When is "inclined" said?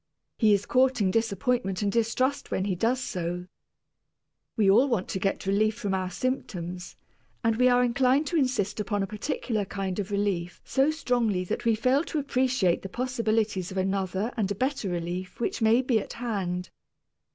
7.83-8.25